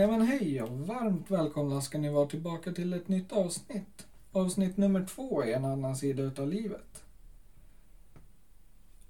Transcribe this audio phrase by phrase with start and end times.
[0.00, 4.06] Nej men hej och varmt välkomna ska ni vara tillbaka till ett nytt avsnitt.
[4.32, 7.04] Avsnitt nummer två i en annan sida utav livet.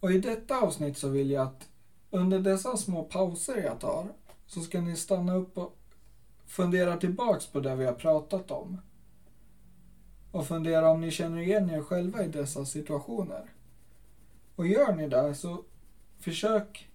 [0.00, 1.68] Och i detta avsnitt så vill jag att
[2.10, 4.06] under dessa små pauser jag tar
[4.46, 5.76] så ska ni stanna upp och
[6.46, 8.80] fundera tillbaks på det vi har pratat om.
[10.32, 13.50] Och fundera om ni känner igen er själva i dessa situationer.
[14.56, 15.64] Och gör ni det så
[16.18, 16.88] försök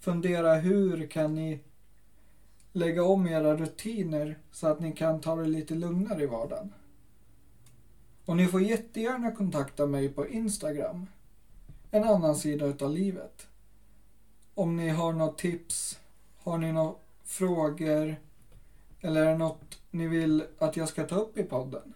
[0.00, 1.60] fundera hur kan ni
[2.72, 6.72] lägga om era rutiner så att ni kan ta det lite lugnare i vardagen.
[8.24, 11.06] Och ni får jättegärna kontakta mig på Instagram.
[11.90, 13.46] En annan sida utav livet.
[14.54, 15.98] Om ni har något tips,
[16.38, 16.94] har ni några
[17.24, 18.16] frågor
[19.00, 21.94] eller är det något ni vill att jag ska ta upp i podden.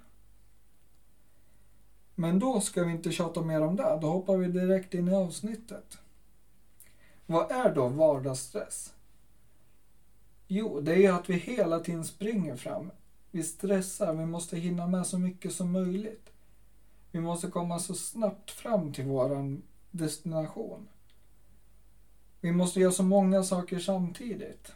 [2.15, 3.99] Men då ska vi inte tjata mer om det.
[4.01, 5.99] Då hoppar vi direkt in i avsnittet.
[7.27, 8.94] Vad är då vardagsstress?
[10.57, 12.91] Jo, det är ju att vi hela tiden springer fram.
[13.31, 16.31] Vi stressar, vi måste hinna med så mycket som möjligt.
[17.11, 19.61] Vi måste komma så snabbt fram till vår
[19.91, 20.89] destination.
[22.41, 24.73] Vi måste göra så många saker samtidigt.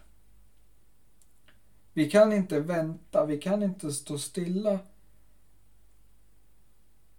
[1.93, 4.79] Vi kan inte vänta, vi kan inte stå stilla.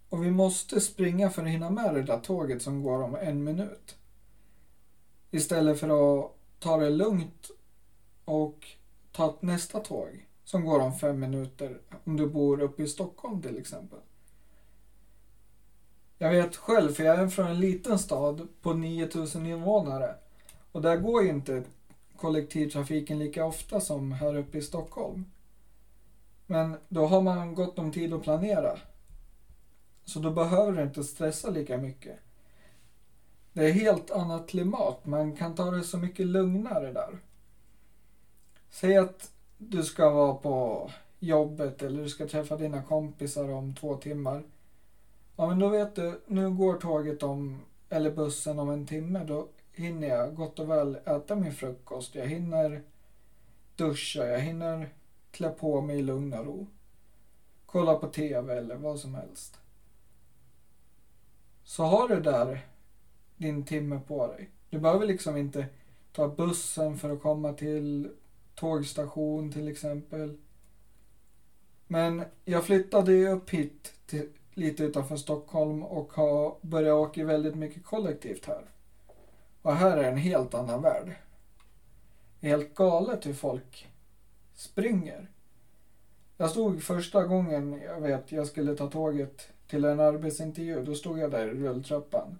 [0.08, 3.44] Och vi måste springa för att hinna med det där tåget som går om en
[3.44, 3.96] minut.
[5.30, 7.50] Istället för att ta det lugnt
[8.30, 8.66] och
[9.12, 13.58] ta nästa tåg som går om fem minuter om du bor uppe i Stockholm till
[13.58, 13.98] exempel.
[16.18, 20.14] Jag vet själv, för jag är från en liten stad på 9000 invånare
[20.72, 21.64] och där går ju inte
[22.16, 25.24] kollektivtrafiken lika ofta som här uppe i Stockholm.
[26.46, 28.78] Men då har man gott om tid att planera.
[30.04, 32.18] Så då behöver du inte stressa lika mycket.
[33.52, 35.06] Det är helt annat klimat.
[35.06, 37.18] Man kan ta det så mycket lugnare där.
[38.70, 43.96] Säg att du ska vara på jobbet eller du ska träffa dina kompisar om två
[43.96, 44.42] timmar.
[45.36, 49.24] Ja men då vet du, nu går tåget om, eller bussen om en timme.
[49.24, 52.14] Då hinner jag gott och väl äta min frukost.
[52.14, 52.82] Jag hinner
[53.76, 54.88] duscha, jag hinner
[55.30, 56.66] klä på mig i lugn och ro.
[57.66, 59.58] Kolla på TV eller vad som helst.
[61.64, 62.66] Så har du där
[63.36, 64.50] din timme på dig.
[64.70, 65.66] Du behöver liksom inte
[66.12, 68.10] ta bussen för att komma till
[68.60, 70.36] tågstation till exempel.
[71.86, 77.54] Men jag flyttade ju upp hit till, lite utanför Stockholm och har börjat åka väldigt
[77.54, 78.64] mycket kollektivt här.
[79.62, 81.14] Och här är en helt annan värld.
[82.40, 83.88] Det är helt galet hur folk
[84.54, 85.30] springer.
[86.36, 90.84] Jag stod första gången, jag vet, jag skulle ta tåget till en arbetsintervju.
[90.84, 92.38] Då stod jag där i rulltrappan.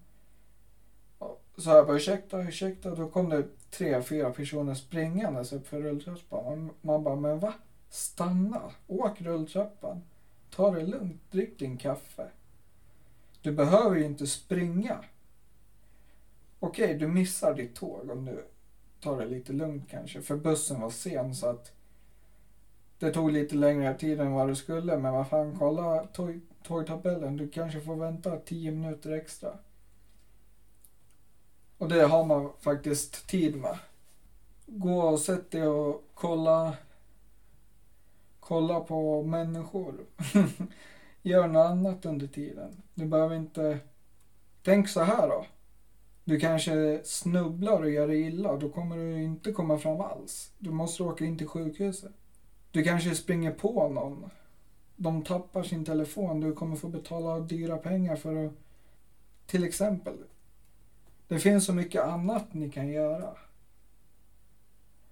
[1.56, 2.94] Så jag bara ursäkta, ursäkta.
[2.94, 6.70] Då kom det tre, fyra personer springandes upp för rulltrappan.
[6.80, 7.54] Man, bara, men va?
[7.90, 10.02] Stanna, åk rulltrappan.
[10.50, 12.28] Ta det lugnt, drick din kaffe.
[13.42, 15.04] Du behöver ju inte springa.
[16.60, 18.44] Okej, du missar ditt tåg om du
[19.00, 20.22] tar det lite lugnt kanske.
[20.22, 21.72] För bussen var sen så att
[22.98, 24.98] det tog lite längre tid än vad det skulle.
[24.98, 27.36] Men vad fan, kolla tåg, tågtabellen.
[27.36, 29.52] Du kanske får vänta tio minuter extra.
[31.80, 33.78] Och det har man faktiskt tid med.
[34.66, 36.76] Gå och sätt dig och kolla,
[38.40, 39.94] kolla på människor.
[41.22, 42.82] Gör något annat under tiden.
[42.94, 43.78] Du behöver inte...
[44.62, 45.46] Tänk så här då.
[46.24, 48.56] Du kanske snubblar och gör dig illa.
[48.56, 50.52] Då kommer du inte komma fram alls.
[50.58, 52.12] Du måste åka in till sjukhuset.
[52.70, 54.30] Du kanske springer på någon.
[54.96, 56.40] De tappar sin telefon.
[56.40, 58.52] Du kommer få betala dyra pengar för att...
[59.46, 60.14] Till exempel.
[61.30, 63.28] Det finns så mycket annat ni kan göra.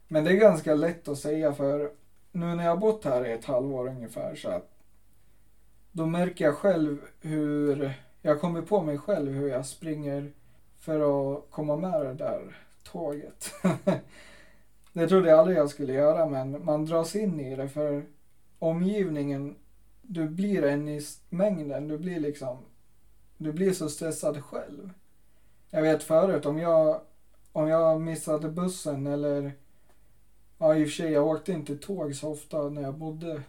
[0.08, 1.90] Men det är ganska lätt att säga för
[2.32, 4.70] nu när jag har bott här i ett halvår ungefär så att
[5.92, 7.92] då märker jag själv hur
[8.22, 10.32] jag kommer på mig själv hur jag springer
[10.78, 13.52] för att komma med det där tåget.
[14.92, 18.04] det trodde jag aldrig jag skulle göra men man dras in i det för
[18.58, 19.56] omgivningen,
[20.02, 22.58] du blir en i mängden, du blir liksom,
[23.36, 24.90] du blir så stressad själv.
[25.70, 27.00] Jag vet förut om jag,
[27.52, 29.52] om jag missade bussen eller
[30.58, 33.42] Ja i och för sig, jag åkte inte tåg så ofta när jag bodde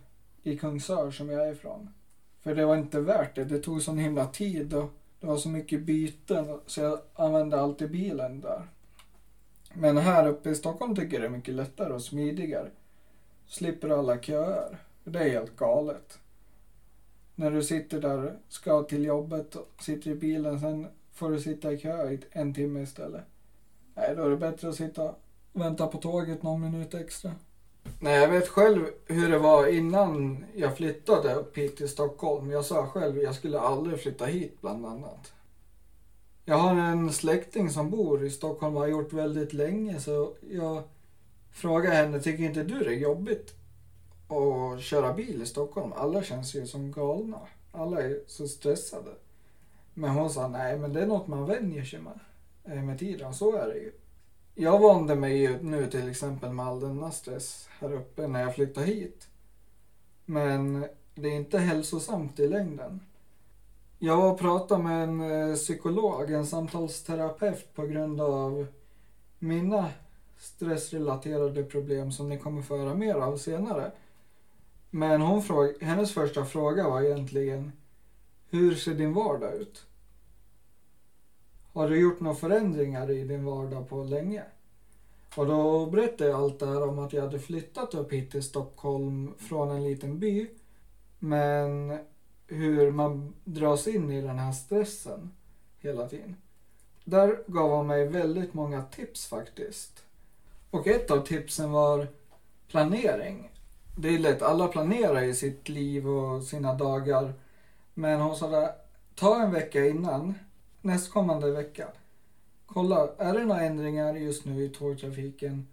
[0.44, 1.94] i Kungsör som jag är ifrån.
[2.42, 3.45] För det var inte värt det.
[3.45, 4.89] Det tog sån himla tid och
[5.19, 8.68] det var så mycket byten så jag använde alltid bilen där.
[9.74, 12.69] Men här uppe i Stockholm tycker jag det är mycket lättare och smidigare.
[13.48, 14.77] Slipper alla köer.
[15.04, 16.19] Det är helt galet.
[17.36, 20.88] När du sitter där, ska till jobbet, sitter i bilen, sen
[21.19, 23.24] får du sitta i kö i en timme istället.
[23.95, 27.31] Nej, då är det bättre att sitta och vänta på tåget någon minut extra.
[28.00, 32.51] Nej, jag vet själv hur det var innan jag flyttade upp hit till Stockholm.
[32.51, 35.33] Jag sa själv jag skulle aldrig flytta hit bland annat.
[36.45, 40.83] Jag har en släkting som bor i Stockholm och har gjort väldigt länge så jag
[41.51, 43.54] frågade henne, tycker inte du det är jobbigt
[44.27, 45.94] att köra bil i Stockholm?
[45.95, 47.39] Alla känns ju som galna.
[47.71, 49.12] Alla är så stressade.
[50.00, 52.19] Men hon sa, nej men det är något man vänjer sig med
[52.63, 53.34] eh, med tiden.
[53.34, 53.92] Så är det ju.
[54.56, 58.56] Jag vande mig ju nu till exempel med all denna stress här uppe när jag
[58.56, 59.28] flyttade hit.
[60.25, 60.86] Men
[61.16, 63.00] det är inte hälsosamt i längden.
[63.98, 68.68] Jag var och pratade med en eh, psykolog, en samtalsterapeut på grund av
[69.40, 69.90] mina
[70.38, 73.92] stressrelaterade problem som ni kommer få höra mer av senare.
[74.90, 77.72] Men hon fråg, hennes första fråga var egentligen
[78.50, 79.86] Hur ser din vardag ut?
[81.80, 84.44] Har du gjort några förändringar i din vardag på länge?
[85.36, 88.44] Och då berättade jag allt det här om att jag hade flyttat upp hit till
[88.44, 90.48] Stockholm från en liten by.
[91.20, 91.98] Men
[92.48, 95.31] hur man dras in i den här stressen
[95.80, 96.36] hela tiden.
[97.04, 100.04] Där gav han mig väldigt många tips faktiskt.
[100.72, 102.08] Och ett av tipsen var
[102.68, 103.52] planering.
[103.98, 107.34] Det är lätt, alla planerar i sitt liv och sina dagar.
[107.94, 108.72] Men hon sa där,
[109.16, 110.34] ta en vecka innan,
[110.81, 111.88] nästkommande vecka.
[112.66, 115.68] Kolla, är det några ändringar just nu i tågtrafiken?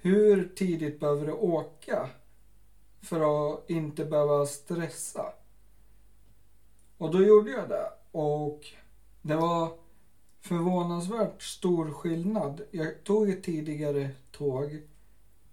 [0.00, 2.08] Hur tidigt behöver du åka
[3.00, 5.32] för att inte behöva stressa?
[6.98, 7.90] Och då gjorde jag det.
[8.12, 8.60] Och
[9.22, 9.78] det var
[10.40, 12.60] förvånansvärt stor skillnad.
[12.70, 14.82] Jag tog ett tidigare tåg.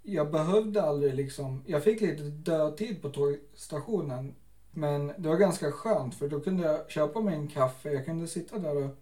[0.02, 4.36] Jag behövde aldrig liksom, jag fick lite dödtid på tågstationen.
[4.72, 7.92] Men det var ganska skönt för då kunde jag köpa mig en kaffe.
[7.92, 8.96] Jag kunde sitta där och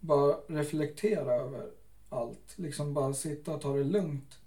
[0.00, 1.70] bara reflektera över
[2.08, 2.52] allt.
[2.56, 4.38] Liksom bara sitta och ta det lugnt.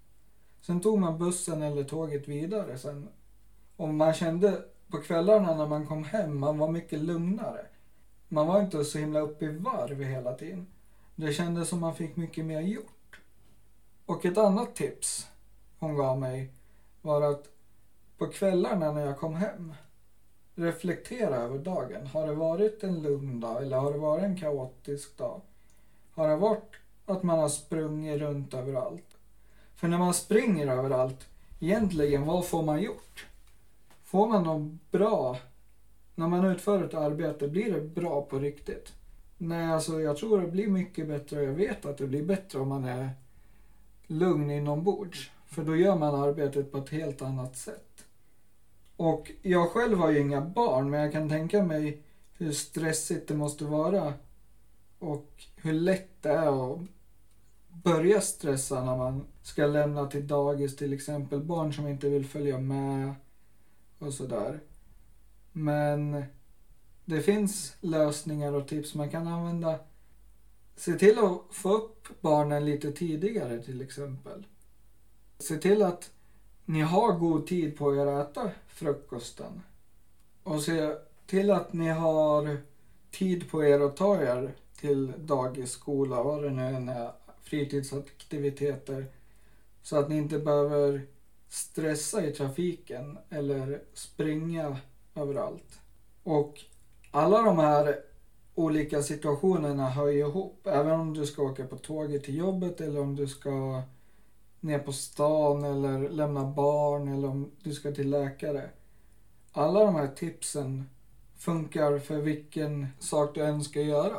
[0.60, 3.08] Sen tog man bussen eller tåget vidare sen.
[3.76, 7.66] Och man kände på kvällarna när man kom hem, man var mycket lugnare.
[8.28, 10.66] Man var inte så himla uppe i varv hela tiden.
[11.16, 13.20] Det kändes som man fick mycket mer gjort.
[14.06, 15.26] Och ett annat tips
[15.78, 16.52] hon gav mig
[17.02, 17.48] var att
[18.18, 19.74] på kvällarna när jag kom hem
[20.54, 22.06] reflektera över dagen.
[22.06, 25.40] Har det varit en lugn dag eller har det varit en kaotisk dag?
[26.14, 26.72] Har det varit
[27.06, 29.16] att man har sprungit runt överallt?
[29.74, 31.28] För när man springer överallt,
[31.60, 33.26] egentligen vad får man gjort?
[34.04, 35.38] Får man något bra,
[36.14, 38.92] när man utför ett arbete, blir det bra på riktigt?
[39.38, 42.58] Nej, alltså jag tror det blir mycket bättre och jag vet att det blir bättre
[42.58, 43.10] om man är
[44.06, 45.30] lugn inombords.
[45.46, 47.93] För då gör man arbetet på ett helt annat sätt.
[48.96, 52.02] Och jag själv har ju inga barn, men jag kan tänka mig
[52.32, 54.14] hur stressigt det måste vara
[54.98, 56.80] och hur lätt det är att
[57.68, 61.40] börja stressa när man ska lämna till dagis till exempel.
[61.40, 63.14] Barn som inte vill följa med
[63.98, 64.60] och sådär.
[65.52, 66.24] Men
[67.04, 69.78] det finns lösningar och tips man kan använda.
[70.76, 74.46] Se till att få upp barnen lite tidigare till exempel.
[75.38, 76.10] Se till att
[76.64, 79.62] ni har god tid på er att äta frukosten.
[80.42, 80.94] Och se
[81.26, 82.56] till att ni har
[83.10, 87.10] tid på er att ta er till dagis, skola, vad det nu än är,
[87.42, 89.06] fritidsaktiviteter.
[89.82, 91.06] Så att ni inte behöver
[91.48, 94.76] stressa i trafiken eller springa
[95.14, 95.80] överallt.
[96.22, 96.60] Och
[97.10, 98.00] alla de här
[98.54, 100.66] olika situationerna hör ju ihop.
[100.66, 103.82] Även om du ska åka på tåget till jobbet eller om du ska
[104.64, 108.70] ner på stan eller lämna barn eller om du ska till läkare.
[109.52, 110.90] Alla de här tipsen
[111.36, 114.18] funkar för vilken sak du än ska göra.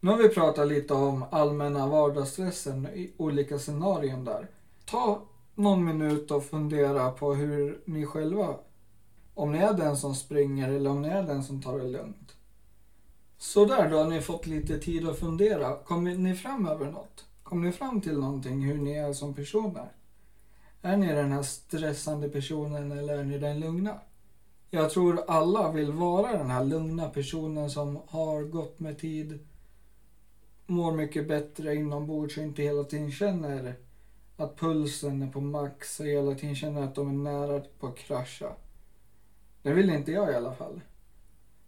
[0.00, 4.50] Nu har vi pratat lite om allmänna vardagsstressen i olika scenarion där.
[4.84, 5.22] Ta
[5.54, 8.54] någon minut och fundera på hur ni själva,
[9.34, 12.36] om ni är den som springer eller om ni är den som tar det lugnt.
[13.38, 15.76] Sådär, då har ni fått lite tid att fundera.
[15.76, 17.24] Kommer ni fram över något?
[17.48, 19.92] Kom ni fram till någonting hur ni är som personer?
[20.82, 24.00] Är ni den här stressande personen eller är ni den lugna?
[24.70, 29.46] Jag tror alla vill vara den här lugna personen som har gått med tid,
[30.66, 33.74] mår mycket bättre inombords och inte hela tiden känner
[34.36, 37.98] att pulsen är på max och hela tiden känner att de är nära på att
[37.98, 38.52] krascha.
[39.62, 40.80] Det vill inte jag i alla fall.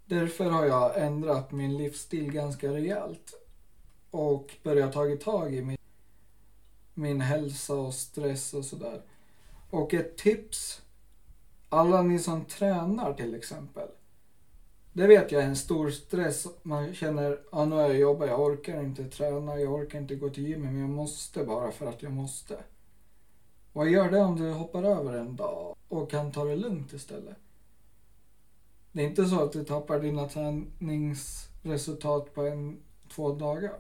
[0.05, 3.40] Därför har jag ändrat min livsstil ganska rejält
[4.11, 5.79] och börjat ta tag i min,
[6.95, 9.03] min hälsa och stress och sådär.
[9.71, 10.83] Och ett tips,
[11.69, 13.89] alla ni som tränar till exempel.
[14.93, 16.47] Det vet jag är en stor stress.
[16.63, 20.31] Man känner, ja nu har jag jobbat, jag orkar inte träna, jag orkar inte gå
[20.31, 22.59] till gymmet, men jag måste bara för att jag måste.
[23.73, 27.37] Vad gör det om du hoppar över en dag och kan ta det lugnt istället?
[28.93, 32.83] Det är inte så att du tappar dina träningsresultat på en,
[33.15, 33.75] två dagar.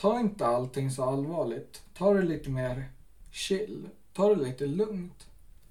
[0.00, 1.82] Ta inte allting så allvarligt.
[1.94, 2.84] Ta det lite mer
[3.30, 3.88] chill.
[4.12, 5.26] Ta det lite lugnt.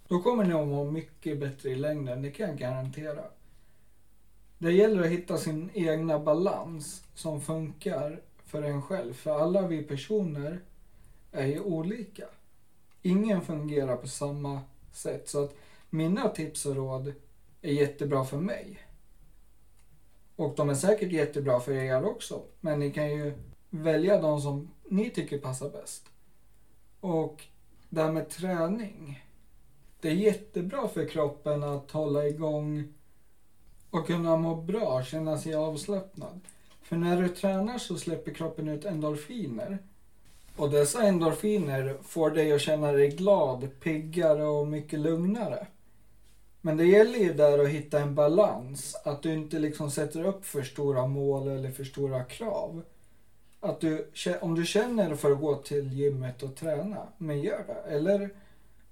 [0.07, 3.23] Då kommer ni att må mycket bättre i längden, det kan jag garantera.
[4.57, 9.13] Det gäller att hitta sin egna balans som funkar för en själv.
[9.13, 10.59] För alla vi personer
[11.31, 12.25] är ju olika.
[13.01, 14.61] Ingen fungerar på samma
[14.93, 15.29] sätt.
[15.29, 15.55] Så att
[15.89, 17.13] mina tips och råd
[17.61, 18.79] är jättebra för mig.
[20.35, 22.41] Och de är säkert jättebra för er också.
[22.61, 23.33] Men ni kan ju
[23.83, 26.03] välja de som ni tycker passar bäst.
[26.99, 27.43] Och
[27.89, 29.23] det här med träning.
[30.01, 32.93] Det är jättebra för kroppen att hålla igång
[33.89, 36.39] och kunna må bra, känna sig avslappnad.
[36.81, 39.77] För när du tränar så släpper kroppen ut endorfiner.
[40.55, 45.67] Och dessa endorfiner får dig att känna dig glad, piggare och mycket lugnare.
[46.61, 48.95] Men det gäller ju där att hitta en balans.
[49.05, 52.83] Att du inte liksom sätter upp för stora mål eller för stora krav.
[53.59, 54.11] Att du,
[54.41, 57.95] om du känner för att gå till gymmet och träna, men gör det.
[57.95, 58.29] Eller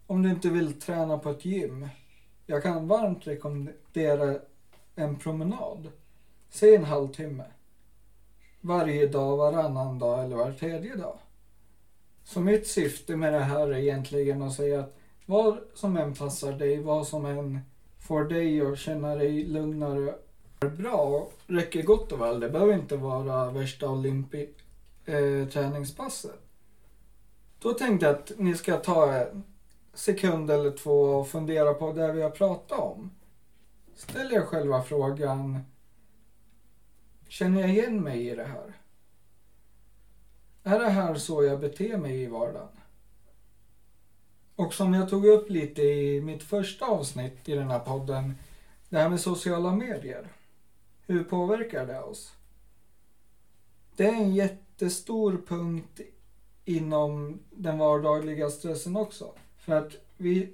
[0.08, 1.88] om du inte vill träna på ett gym.
[2.46, 4.40] Jag kan varmt rekommendera
[4.96, 5.92] en promenad.
[6.50, 7.44] Säg en halvtimme.
[8.62, 11.18] Varje dag, varannan dag eller var tredje dag.
[12.24, 16.54] Så mitt syfte med det här är egentligen att säga att vad som än passar
[16.54, 17.60] dig, vad som än
[18.00, 20.16] får dig att känna dig lugnare
[20.70, 22.40] bra och räcker gott och väl.
[22.40, 24.50] Det behöver inte vara värsta olympi
[25.06, 26.40] eh, träningspasset.
[27.60, 29.44] Då tänkte jag att ni ska ta en
[29.94, 33.12] sekund eller två och fundera på det vi har pratat om.
[33.96, 35.60] Ställ er själva frågan.
[37.28, 38.74] Känner jag igen mig i det här?
[40.64, 42.68] Är det här så jag beter mig i vardagen?
[44.56, 48.36] Och som jag tog upp lite i mitt första avsnitt i den här podden,
[48.90, 50.28] det här med sociala medier.
[51.08, 52.34] Hur påverkar det oss?
[53.96, 56.02] Det är en jättestor punkt
[56.66, 59.34] inom den vardagliga stressen också.
[59.58, 60.54] För att vi,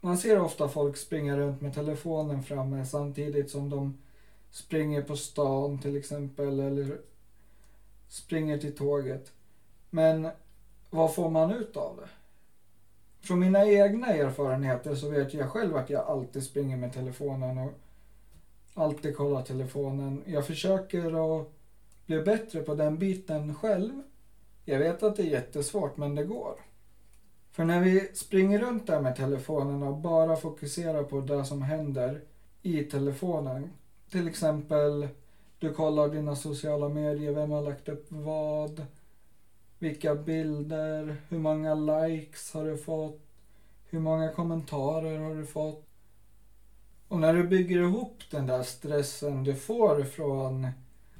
[0.00, 3.98] man ser ofta folk springa runt med telefonen framme samtidigt som de
[4.50, 7.00] springer på stan till exempel eller
[8.08, 9.32] springer till tåget.
[9.90, 10.28] Men
[10.90, 12.08] vad får man ut av det?
[13.26, 17.72] Från mina egna erfarenheter så vet jag själv att jag alltid springer med telefonen och
[18.74, 20.22] alltid kollar telefonen.
[20.26, 21.48] Jag försöker att
[22.06, 23.92] bli bättre på den biten själv.
[24.64, 26.54] Jag vet att det är jättesvårt men det går.
[27.52, 32.20] För när vi springer runt där med telefonen och bara fokuserar på det som händer
[32.62, 33.70] i telefonen.
[34.10, 35.08] Till exempel,
[35.58, 38.86] du kollar dina sociala medier, vem har lagt upp vad?
[39.78, 41.16] Vilka bilder?
[41.28, 43.20] Hur många likes har du fått?
[43.90, 45.89] Hur många kommentarer har du fått?
[47.10, 50.68] Och när du bygger ihop den där stressen du får från,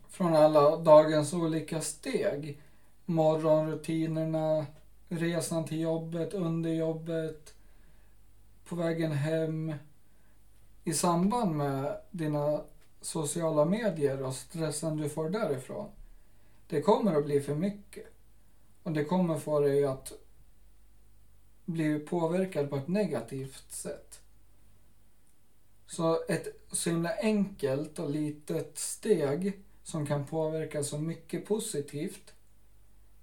[0.09, 2.61] från alla dagens olika steg.
[3.05, 4.67] Morgonrutinerna,
[5.09, 7.55] resan till jobbet, under jobbet,
[8.65, 9.75] på vägen hem.
[10.85, 12.61] I samband med dina
[13.01, 15.89] sociala medier och stressen du får därifrån.
[16.69, 18.07] Det kommer att bli för mycket.
[18.83, 20.13] Och det kommer få dig att
[21.65, 24.21] bli påverkad på ett negativt sätt.
[25.91, 32.35] Så ett så himla enkelt och litet steg som kan påverka så mycket positivt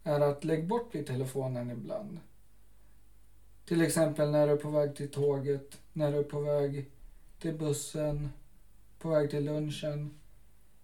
[0.03, 2.19] är att lägg bort i telefonen ibland.
[3.65, 6.91] Till exempel när du är på väg till tåget, när du är på väg
[7.39, 8.29] till bussen,
[8.99, 10.19] på väg till lunchen.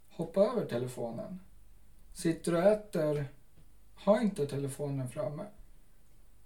[0.10, 1.40] Hoppa över telefonen.
[2.14, 3.26] Sitter du och äter,
[3.96, 5.44] ha inte telefonen framme.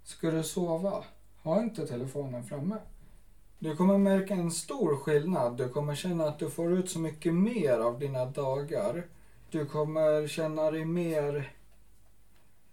[0.04, 1.04] Ska du sova,
[1.42, 2.76] ha inte telefonen framme.
[3.58, 5.56] Du kommer märka en stor skillnad.
[5.56, 9.06] Du kommer känna att du får ut så mycket mer av dina dagar.
[9.50, 11.52] Du kommer känna dig mer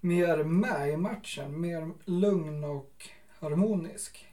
[0.05, 4.25] mer med i matchen, mer lugn och harmonisk.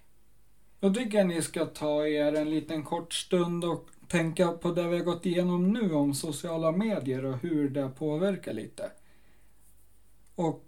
[0.81, 4.89] Då tycker jag ni ska ta er en liten kort stund och tänka på det
[4.89, 8.91] vi har gått igenom nu om sociala medier och hur det påverkar lite.
[10.35, 10.65] Och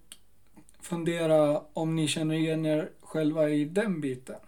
[0.81, 4.41] fundera om ni känner igen er själva i den biten.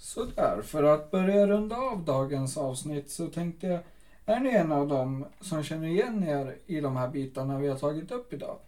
[0.00, 3.80] Sådär, för att börja runda av dagens avsnitt så tänkte jag,
[4.26, 7.78] är ni en av dem som känner igen er i de här bitarna vi har
[7.78, 8.58] tagit upp idag?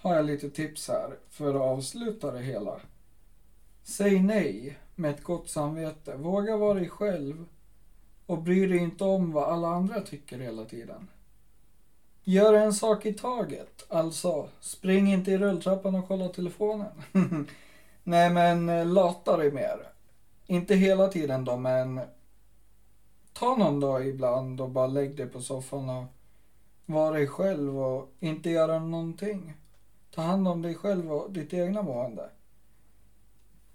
[0.00, 2.80] har jag lite tips här för att avsluta det hela.
[3.82, 6.16] Säg nej med ett gott samvete.
[6.16, 7.46] Våga vara dig själv
[8.26, 11.08] och bry dig inte om vad alla andra tycker hela tiden.
[12.24, 13.84] Gör en sak i taget.
[13.88, 17.02] Alltså, spring inte i rulltrappan och kolla telefonen.
[18.04, 19.86] Nej men eh, lata dig mer.
[20.50, 22.00] Inte hela tiden då men
[23.32, 26.04] ta någon dag ibland och bara lägg dig på soffan och
[26.86, 29.54] vara dig själv och inte göra någonting.
[30.10, 32.30] Ta hand om dig själv och ditt egna mående.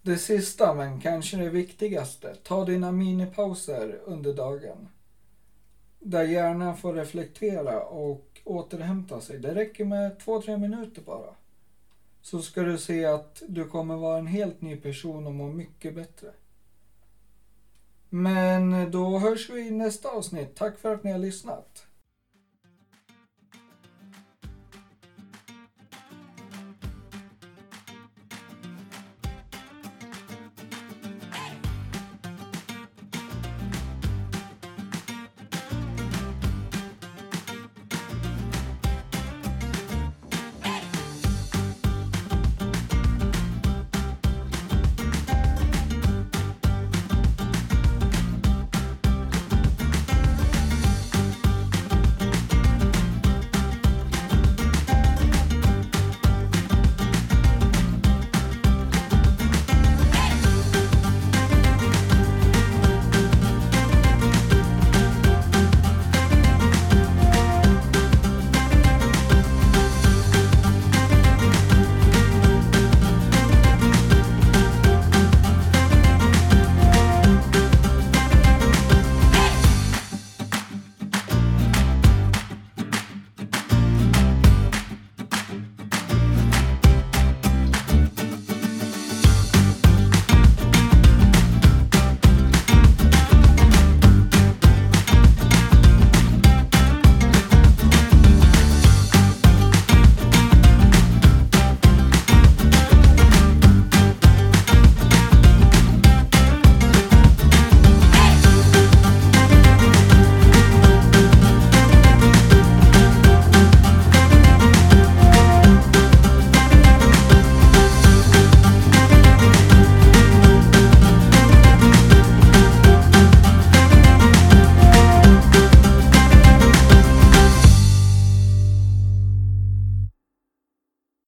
[0.02, 2.36] Det sista, men kanske det viktigaste.
[2.44, 4.90] Ta dina minipauser under dagen.
[6.00, 9.40] Där hjärnan får reflektera och återhämta sig.
[9.40, 11.36] Det räcker med två, tre minuter bara.
[12.22, 15.96] Så ska du se att du kommer vara en helt ny person och må mycket
[15.96, 16.32] bättre.
[18.16, 20.56] Men då hörs vi i nästa avsnitt.
[20.56, 21.86] Tack för att ni har lyssnat.